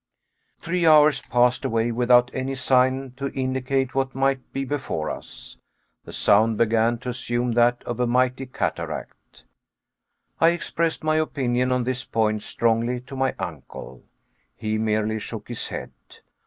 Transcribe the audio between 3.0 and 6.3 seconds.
to indicate what might be before us. The